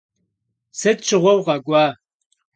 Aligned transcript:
Sıt 0.79 0.99
şığue 1.07 1.33
vukhak'ua? 1.37 1.85